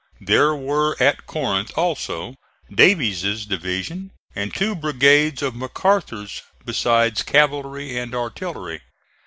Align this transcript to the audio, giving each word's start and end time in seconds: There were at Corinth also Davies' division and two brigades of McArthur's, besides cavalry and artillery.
There 0.19 0.55
were 0.55 0.95
at 0.99 1.27
Corinth 1.27 1.77
also 1.77 2.33
Davies' 2.73 3.45
division 3.45 4.09
and 4.33 4.51
two 4.51 4.73
brigades 4.73 5.43
of 5.43 5.53
McArthur's, 5.53 6.41
besides 6.65 7.21
cavalry 7.21 7.95
and 7.99 8.15
artillery. 8.15 8.81